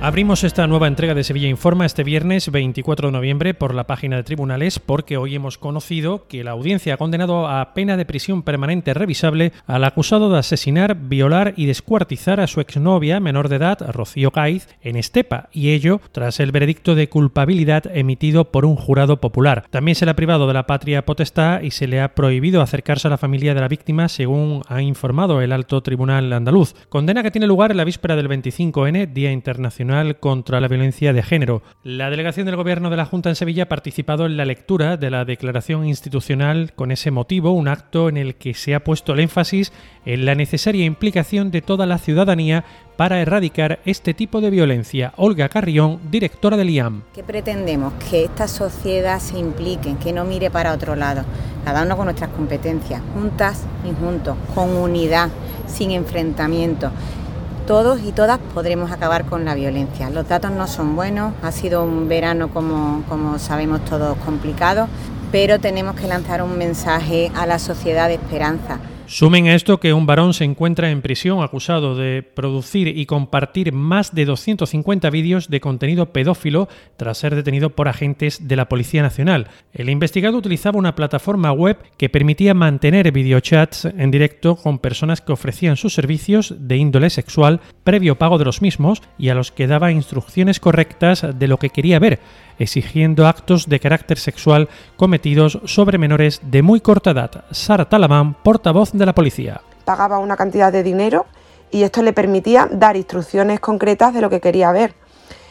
Abrimos 0.00 0.44
esta 0.44 0.68
nueva 0.68 0.86
entrega 0.86 1.12
de 1.12 1.24
Sevilla 1.24 1.48
Informa 1.48 1.84
este 1.84 2.04
viernes 2.04 2.52
24 2.52 3.08
de 3.08 3.12
noviembre 3.12 3.52
por 3.52 3.74
la 3.74 3.88
página 3.88 4.14
de 4.14 4.22
tribunales 4.22 4.78
porque 4.78 5.16
hoy 5.16 5.34
hemos 5.34 5.58
conocido 5.58 6.28
que 6.28 6.44
la 6.44 6.52
audiencia 6.52 6.94
ha 6.94 6.98
condenado 6.98 7.48
a 7.48 7.74
pena 7.74 7.96
de 7.96 8.04
prisión 8.04 8.44
permanente 8.44 8.94
revisable 8.94 9.52
al 9.66 9.82
acusado 9.82 10.30
de 10.30 10.38
asesinar, 10.38 10.94
violar 10.94 11.52
y 11.56 11.66
descuartizar 11.66 12.38
a 12.38 12.46
su 12.46 12.60
exnovia 12.60 13.18
menor 13.18 13.48
de 13.48 13.56
edad, 13.56 13.90
Rocío 13.90 14.30
Caiz, 14.30 14.68
en 14.82 14.94
Estepa, 14.94 15.48
y 15.50 15.70
ello 15.70 16.00
tras 16.12 16.38
el 16.38 16.52
veredicto 16.52 16.94
de 16.94 17.08
culpabilidad 17.08 17.82
emitido 17.92 18.52
por 18.52 18.66
un 18.66 18.76
jurado 18.76 19.20
popular. 19.20 19.64
También 19.68 19.96
se 19.96 20.04
le 20.04 20.12
ha 20.12 20.16
privado 20.16 20.46
de 20.46 20.54
la 20.54 20.68
patria 20.68 21.04
potestad 21.04 21.62
y 21.62 21.72
se 21.72 21.88
le 21.88 22.00
ha 22.00 22.14
prohibido 22.14 22.62
acercarse 22.62 23.08
a 23.08 23.10
la 23.10 23.18
familia 23.18 23.52
de 23.52 23.62
la 23.62 23.68
víctima, 23.68 24.08
según 24.08 24.62
ha 24.68 24.80
informado 24.80 25.42
el 25.42 25.52
alto 25.52 25.82
tribunal 25.82 26.32
andaluz. 26.32 26.74
Condena 26.88 27.24
que 27.24 27.32
tiene 27.32 27.48
lugar 27.48 27.72
en 27.72 27.78
la 27.78 27.84
víspera 27.84 28.14
del 28.14 28.28
25N, 28.28 29.12
Día 29.12 29.32
Internacional 29.32 29.87
contra 30.20 30.60
la 30.60 30.68
Violencia 30.68 31.14
de 31.14 31.22
Género. 31.22 31.62
La 31.82 32.10
delegación 32.10 32.44
del 32.44 32.56
Gobierno 32.56 32.90
de 32.90 32.98
la 32.98 33.06
Junta 33.06 33.30
en 33.30 33.36
Sevilla 33.36 33.62
ha 33.62 33.68
participado 33.68 34.26
en 34.26 34.36
la 34.36 34.44
lectura 34.44 34.98
de 34.98 35.10
la 35.10 35.24
declaración 35.24 35.86
institucional 35.86 36.74
con 36.74 36.90
ese 36.90 37.10
motivo, 37.10 37.52
un 37.52 37.68
acto 37.68 38.10
en 38.10 38.18
el 38.18 38.34
que 38.34 38.52
se 38.52 38.74
ha 38.74 38.84
puesto 38.84 39.14
el 39.14 39.20
énfasis 39.20 39.72
en 40.04 40.26
la 40.26 40.34
necesaria 40.34 40.84
implicación 40.84 41.50
de 41.50 41.62
toda 41.62 41.86
la 41.86 41.96
ciudadanía 41.96 42.66
para 42.98 43.22
erradicar 43.22 43.80
este 43.86 44.12
tipo 44.12 44.42
de 44.42 44.50
violencia. 44.50 45.14
Olga 45.16 45.48
Carrión, 45.48 46.00
directora 46.10 46.58
del 46.58 46.68
IAM. 46.68 47.04
¿Qué 47.14 47.22
pretendemos? 47.22 47.94
Que 48.10 48.24
esta 48.24 48.46
sociedad 48.46 49.20
se 49.20 49.38
implique, 49.38 49.96
que 50.02 50.12
no 50.12 50.26
mire 50.26 50.50
para 50.50 50.74
otro 50.74 50.96
lado, 50.96 51.24
cada 51.64 51.84
uno 51.84 51.96
con 51.96 52.04
nuestras 52.04 52.30
competencias, 52.30 53.00
juntas 53.14 53.64
y 53.88 53.94
juntos, 53.98 54.36
con 54.54 54.68
unidad, 54.76 55.30
sin 55.66 55.92
enfrentamiento 55.92 56.90
todos 57.68 58.00
y 58.02 58.12
todas 58.12 58.38
podremos 58.54 58.90
acabar 58.92 59.26
con 59.26 59.44
la 59.44 59.54
violencia. 59.54 60.08
Los 60.08 60.26
datos 60.26 60.50
no 60.50 60.66
son 60.66 60.96
buenos, 60.96 61.34
ha 61.42 61.52
sido 61.52 61.84
un 61.84 62.08
verano 62.08 62.48
como, 62.48 63.04
como 63.10 63.38
sabemos 63.38 63.84
todos 63.84 64.16
complicado, 64.24 64.88
pero 65.30 65.60
tenemos 65.60 65.94
que 65.94 66.06
lanzar 66.06 66.40
un 66.40 66.56
mensaje 66.56 67.30
a 67.36 67.44
la 67.44 67.58
sociedad 67.58 68.08
de 68.08 68.14
esperanza. 68.14 68.78
Sumen 69.10 69.46
a 69.46 69.54
esto 69.54 69.80
que 69.80 69.94
un 69.94 70.04
varón 70.04 70.34
se 70.34 70.44
encuentra 70.44 70.90
en 70.90 71.00
prisión 71.00 71.42
acusado 71.42 71.94
de 71.94 72.22
producir 72.22 72.88
y 72.88 73.06
compartir 73.06 73.72
más 73.72 74.14
de 74.14 74.26
250 74.26 75.08
vídeos 75.08 75.48
de 75.48 75.62
contenido 75.62 76.12
pedófilo 76.12 76.68
tras 76.98 77.16
ser 77.16 77.34
detenido 77.34 77.70
por 77.70 77.88
agentes 77.88 78.46
de 78.48 78.56
la 78.56 78.68
Policía 78.68 79.00
Nacional. 79.00 79.48
El 79.72 79.88
investigado 79.88 80.36
utilizaba 80.36 80.78
una 80.78 80.94
plataforma 80.94 81.52
web 81.52 81.78
que 81.96 82.10
permitía 82.10 82.52
mantener 82.52 83.10
videochats 83.10 83.86
en 83.86 84.10
directo 84.10 84.56
con 84.56 84.78
personas 84.78 85.22
que 85.22 85.32
ofrecían 85.32 85.78
sus 85.78 85.94
servicios 85.94 86.54
de 86.58 86.76
índole 86.76 87.08
sexual 87.08 87.62
previo 87.84 88.18
pago 88.18 88.36
de 88.36 88.44
los 88.44 88.60
mismos 88.60 89.00
y 89.16 89.30
a 89.30 89.34
los 89.34 89.52
que 89.52 89.66
daba 89.66 89.90
instrucciones 89.90 90.60
correctas 90.60 91.26
de 91.38 91.48
lo 91.48 91.56
que 91.56 91.70
quería 91.70 91.98
ver 91.98 92.20
exigiendo 92.58 93.26
actos 93.26 93.68
de 93.68 93.80
carácter 93.80 94.18
sexual 94.18 94.68
cometidos 94.96 95.60
sobre 95.64 95.98
menores 95.98 96.40
de 96.44 96.62
muy 96.62 96.80
corta 96.80 97.12
edad. 97.12 97.44
Sara 97.50 97.88
Talamán, 97.88 98.34
portavoz 98.34 98.92
de 98.98 99.06
la 99.06 99.14
policía. 99.14 99.60
Pagaba 99.84 100.18
una 100.18 100.36
cantidad 100.36 100.72
de 100.72 100.82
dinero 100.82 101.26
y 101.70 101.82
esto 101.82 102.02
le 102.02 102.12
permitía 102.12 102.68
dar 102.70 102.96
instrucciones 102.96 103.60
concretas 103.60 104.14
de 104.14 104.20
lo 104.20 104.30
que 104.30 104.40
quería 104.40 104.72
ver, 104.72 104.94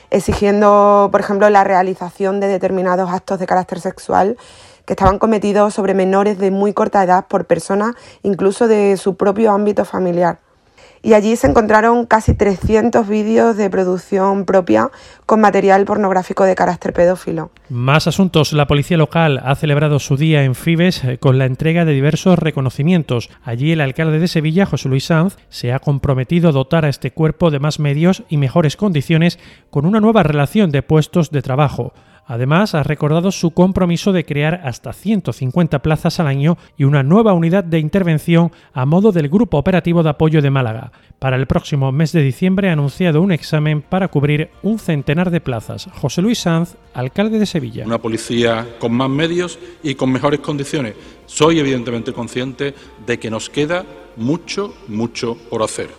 exigiendo, 0.10 1.10
por 1.12 1.22
ejemplo, 1.22 1.50
la 1.50 1.64
realización 1.64 2.40
de 2.40 2.48
determinados 2.48 3.12
actos 3.12 3.40
de 3.40 3.46
carácter 3.46 3.80
sexual 3.80 4.38
que 4.86 4.94
estaban 4.94 5.20
cometidos 5.20 5.74
sobre 5.74 5.94
menores 5.94 6.38
de 6.38 6.50
muy 6.50 6.74
corta 6.74 7.04
edad 7.04 7.26
por 7.28 7.46
personas 7.46 7.96
incluso 8.24 8.68
de 8.68 8.96
su 8.96 9.16
propio 9.16 9.52
ámbito 9.52 9.84
familiar 9.84 10.40
y 11.02 11.14
allí 11.14 11.36
se 11.36 11.48
encontraron 11.48 12.06
casi 12.06 12.34
300 12.34 13.08
vídeos 13.08 13.58
de 13.58 13.70
producción 13.70 14.46
propia 14.46 14.90
con 15.26 15.42
material 15.42 15.86
pornográfico 15.86 16.44
de 16.44 16.56
carácter 16.56 16.94
pedófilo. 16.94 17.52
Más 17.70 18.08
asuntos. 18.08 18.54
La 18.54 18.68
policía 18.68 18.98
local 18.98 19.42
ha 19.44 19.56
celebrado 19.56 20.00
su 20.00 20.18
día 20.18 20.44
en 20.44 20.56
Fibes 20.56 21.04
eh, 21.04 21.18
con 21.18 21.38
la 21.38 21.46
entrega 21.46 21.86
de 21.86 21.94
diversos 21.94 22.40
reconocimientos. 22.40 23.30
Allí 23.44 23.72
el 23.72 23.82
alcalde 23.82 24.20
de 24.20 24.28
Sevilla, 24.28 24.66
José 24.66 24.90
Luis 24.90 25.06
Sanz, 25.06 25.38
se 25.50 25.74
ha 25.74 25.80
comprometido 25.80 26.50
a 26.50 26.54
dotar 26.54 26.86
a 26.86 26.90
este 26.90 27.12
cuerpo 27.12 27.52
de 27.52 27.60
más 27.60 27.80
medios 27.80 28.24
y 28.30 28.38
mejores 28.38 28.78
condiciones 28.78 29.40
con 29.70 29.86
una 29.86 30.00
nueva 30.00 30.24
relación 30.24 30.72
de 30.72 30.82
puestos 30.82 31.32
de 31.32 31.42
trabajo. 31.42 31.94
Además, 32.28 32.76
ha 32.76 32.84
recordado 32.84 33.32
su 33.32 33.52
compromiso 33.52 34.12
de 34.12 34.26
crear 34.26 34.62
hasta 34.66 34.92
150 34.92 35.80
plazas 35.80 36.20
al 36.20 36.28
año 36.28 36.58
y 36.78 36.84
una 36.84 37.02
nueva 37.02 37.32
unidad 37.32 37.64
de 37.64 37.80
intervención 37.80 38.52
a 38.74 38.86
modo 38.86 39.14
del 39.14 39.30
Grupo 39.30 39.58
Operativo 39.58 40.04
de 40.04 40.10
Apoyo 40.10 40.42
de 40.42 40.50
Málaga. 40.50 40.92
Para 41.20 41.38
el 41.38 41.48
próximo 41.48 41.92
mes 41.94 42.12
de 42.12 42.22
diciembre 42.22 42.70
ha 42.70 42.74
anunciado 42.74 43.22
un 43.22 43.32
examen 43.32 43.82
para 43.82 44.10
cubrir 44.10 44.50
un 44.62 44.78
centenar 44.78 45.32
de 45.32 45.40
plazas. 45.40 45.88
José 45.94 46.22
Luis 46.22 46.40
Sanz, 46.40 46.76
alcalde 46.94 47.40
de 47.40 47.46
Sevilla. 47.46 47.86
Una 47.86 48.02
policía 48.02 48.76
con 48.78 48.94
más 48.94 49.10
medios 49.10 49.58
y 49.82 49.96
con 49.96 50.12
mejores 50.12 50.42
condiciones. 50.42 50.96
Soy 51.26 51.60
evidentemente 51.60 52.12
consciente 52.12 52.76
de 53.06 53.18
que 53.18 53.32
nos 53.32 53.50
queda 53.50 53.86
mucho, 54.18 54.74
mucho 54.90 55.38
por 55.50 55.64
hacer. 55.64 55.90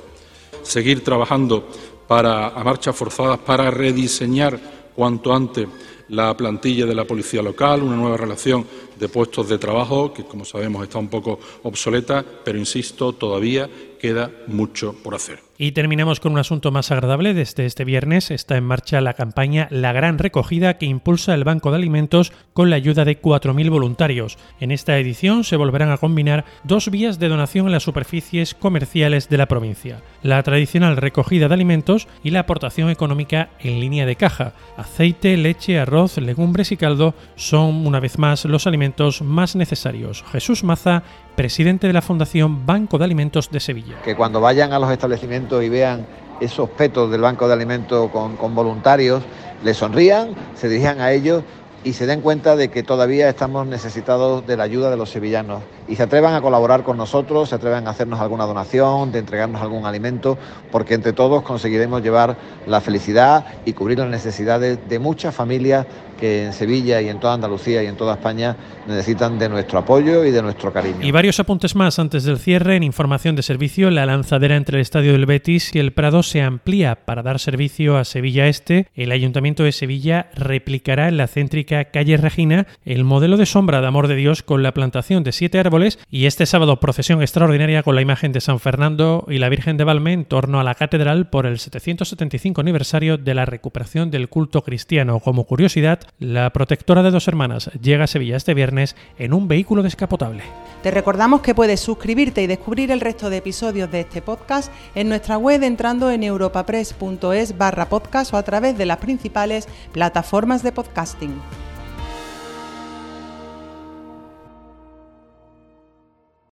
Seguir 0.63 1.03
trabajando 1.03 1.67
para, 2.07 2.49
a 2.49 2.63
marchas 2.63 2.95
forzadas 2.95 3.39
para 3.39 3.71
rediseñar 3.71 4.61
cuanto 4.95 5.35
antes 5.35 5.69
la 6.09 6.37
plantilla 6.37 6.87
de 6.87 6.95
la 6.95 7.05
policía 7.05 7.43
local, 7.43 7.83
una 7.83 7.97
nueva 7.97 8.17
relación 8.17 8.67
de 8.99 9.09
puestos 9.09 9.49
de 9.49 9.59
trabajo 9.59 10.13
que, 10.13 10.25
como 10.25 10.45
sabemos, 10.45 10.83
está 10.83 10.99
un 10.99 11.09
poco 11.09 11.39
obsoleta, 11.63 12.25
pero 12.45 12.59
insisto, 12.59 13.13
todavía 13.13 13.69
queda 13.99 14.31
mucho 14.47 14.95
por 15.03 15.15
hacer. 15.15 15.41
Y 15.61 15.73
terminamos 15.73 16.21
con 16.21 16.33
un 16.33 16.39
asunto 16.39 16.71
más 16.71 16.93
agradable. 16.93 17.35
Desde 17.35 17.67
este 17.67 17.85
viernes 17.85 18.31
está 18.31 18.57
en 18.57 18.65
marcha 18.65 19.01
la 19.01 19.15
campaña 19.15 19.67
La 19.73 19.93
Gran 19.93 20.19
Recogida 20.19 20.79
que 20.79 20.87
impulsa 20.87 21.35
el 21.35 21.43
Banco 21.43 21.71
de 21.71 21.79
Alimentos 21.79 22.33
con 22.53 22.71
la 22.71 22.77
ayuda 22.77 23.05
de 23.05 23.21
4.000 23.21 23.69
voluntarios. 23.69 24.39
En 24.61 24.71
esta 24.71 24.97
edición 24.99 25.43
se 25.43 25.57
volverán 25.57 25.91
a 25.91 25.99
combinar 25.99 26.45
dos 26.63 26.91
vías 26.93 27.19
de 27.19 27.29
donación 27.29 27.67
en 27.67 27.73
las 27.73 27.83
superficies 27.83 28.55
comerciales 28.55 29.29
de 29.29 29.37
la 29.37 29.47
provincia. 29.47 30.01
La 30.23 30.41
tradicional 30.45 30.97
recogida 30.97 31.49
de 31.49 31.55
alimentos 31.55 32.07
y 32.23 32.31
la 32.31 32.41
aportación 32.41 32.89
económica 32.89 33.51
en 33.59 33.81
línea 33.81 34.07
de 34.07 34.15
caja. 34.15 34.53
Aceite, 34.77 35.37
leche, 35.37 35.81
arroz, 35.81 35.98
legumbres 36.17 36.71
y 36.71 36.77
caldo 36.77 37.15
son 37.35 37.87
una 37.87 38.01
vez 38.01 38.19
más 38.19 38.45
los 38.45 38.67
alimentos 38.67 39.21
más 39.21 39.57
necesarios. 39.57 40.25
Jesús 40.31 40.63
Maza, 40.63 41.03
presidente 41.37 41.87
de 41.87 41.93
la 41.93 42.03
Fundación 42.03 42.65
Banco 42.65 42.99
de 42.99 43.05
Alimentos 43.05 43.51
de 43.51 43.61
Sevilla. 43.61 44.01
Que 44.05 44.15
cuando 44.15 44.41
vayan 44.41 44.73
a 44.73 44.79
los 44.79 44.91
establecimientos 44.91 45.63
y 45.65 45.69
vean 45.69 46.07
esos 46.41 46.71
petos 46.71 47.11
del 47.11 47.21
Banco 47.21 47.49
de 47.49 47.55
Alimentos 47.55 48.11
con, 48.11 48.55
voluntarios, 48.55 49.23
les 49.65 49.77
sonrían, 49.77 50.35
se 50.55 50.69
dirijan 50.69 51.01
a 51.01 51.13
ellos 51.13 51.43
y 51.85 51.93
se 51.93 52.07
den 52.07 52.21
cuenta 52.21 52.57
de 52.57 52.69
que 52.69 52.83
todavía 52.83 53.29
estamos 53.29 53.67
necesitados 53.67 54.47
de 54.47 54.57
la 54.57 54.65
ayuda 54.65 54.91
de 54.91 54.97
los 54.97 55.11
sevillanos 55.11 55.63
y 55.87 55.97
se 55.97 56.03
atrevan 56.03 56.35
a 56.35 56.41
colaborar 56.41 56.83
con 56.83 56.97
nosotros, 56.97 57.49
se 57.49 57.55
atrevan 57.55 57.87
a 57.87 57.91
hacernos 57.91 58.21
alguna 58.21 58.45
donación, 58.45 59.13
de 59.13 59.21
entregarnos 59.21 59.63
algún 59.63 59.87
alimento, 59.87 60.37
porque 60.71 60.95
entre 60.95 61.13
todos 61.13 61.43
conseguiremos 61.43 62.03
llevar 62.03 62.37
la 62.67 62.81
felicidad 62.81 63.47
y 63.65 63.73
cubrir 63.73 63.99
las 63.99 64.09
necesidades 64.09 64.79
de 64.89 64.99
muchas 64.99 65.35
familias 65.35 65.87
que 66.19 66.47
en 66.47 66.53
Sevilla 66.53 67.01
y 67.01 67.09
en 67.09 67.21
toda 67.21 67.35
Andalucía 67.35 67.83
y 67.83 67.87
en 67.87 67.97
toda 67.97 68.15
España 68.15 68.57
necesitan 68.87 69.39
de 69.39 69.49
nuestro 69.49 69.79
apoyo 69.79 70.25
y 70.25 70.33
de 70.33 70.43
nuestro 70.43 70.73
cariño. 70.73 70.99
Y 71.01 71.13
varios 71.13 71.39
apuntes 71.39 71.77
más 71.77 71.99
antes 71.99 72.25
del 72.25 72.39
cierre. 72.39 72.77
En 72.77 72.83
información 72.83 73.37
de 73.37 73.43
servicio, 73.43 73.91
la 73.91 74.05
lanzadera 74.05 74.57
entre 74.57 74.79
el 74.79 74.83
Estadio 74.83 75.13
del 75.13 75.27
Betis 75.27 75.75
y 75.75 75.79
el 75.79 75.93
Prado 75.93 76.23
se 76.23 76.43
amplía 76.43 77.05
para 77.07 77.23
dar 77.23 77.39
servicio 77.39 77.97
a 77.97 78.05
Sevilla 78.05 78.49
Este. 78.49 78.89
El 78.95 79.13
Ayuntamiento 79.13 79.63
de 79.63 79.73
Sevilla 79.73 80.29
replicará 80.35 81.09
en 81.09 81.17
la 81.17 81.29
céntrica 81.29 81.68
calle 81.69 82.17
Regina 82.17 82.67
el 82.85 83.05
modelo 83.05 83.37
de 83.37 83.47
sombra 83.47 83.81
de 83.81 83.87
Amor 83.87 84.09
de 84.09 84.17
Dios 84.17 84.43
con 84.43 84.63
la 84.63 84.73
plantación 84.73 85.23
de 85.23 85.33
siete 85.33 85.59
árboles 85.59 85.99
y 86.11 86.27
este 86.27 86.47
sábado 86.47 86.81
procesión 86.81 87.21
extraordinaria 87.21 87.83
con 87.83 87.95
la 87.95 88.03
imagen 88.03 88.33
de 88.33 88.41
San 88.41 88.59
Fernando 88.59 89.27
y 89.29 89.39
la 89.39 89.49
Virgen 89.49 89.77
de 89.77 89.85
Valme 89.85 90.13
en 90.13 90.25
torno 90.25 90.61
a 90.61 90.65
la 90.65 90.75
catedral 90.75 91.29
por 91.29 91.47
el 91.47 91.59
775 91.59 92.61
aniversario 92.61 93.19
de 93.19 93.35
la 93.35 93.45
recuperación 93.45 94.11
del 94.11 94.29
culto 94.29 94.63
cristiano. 94.63 95.21
Como 95.21 95.45
curiosidad, 95.45 96.01
la 96.19 96.51
protectora 96.51 97.03
de 97.03 97.11
dos 97.11 97.29
hermanas 97.29 97.71
llega 97.81 98.05
a 98.05 98.09
Sevilla 98.09 98.37
este 98.37 98.55
viernes 98.55 98.97
en 99.19 99.33
un 99.33 99.49
vehículo 99.49 99.83
descapotable. 99.83 100.43
Te 100.83 100.91
recordamos 100.91 101.41
que 101.41 101.55
puedes 101.55 101.81
suscribirte 101.81 102.43
y 102.43 102.47
descubrir 102.47 102.91
el 102.91 103.01
resto 103.01 103.31
de 103.31 103.39
episodios 103.39 103.91
de 103.91 104.01
este 104.01 104.23
podcast 104.23 104.73
en 104.95 105.09
nuestra 105.09 105.37
web 105.37 105.63
entrando 105.63 106.11
en 106.11 106.23
europapress.es 106.23 107.59
barra 107.59 107.89
podcast 107.89 108.33
o 108.33 108.37
a 108.37 108.43
través 108.43 108.79
de 108.79 108.87
las 108.87 108.99
principales 108.99 109.69
plataformas 109.93 110.63
de 110.63 110.73
podcasting. 110.73 111.35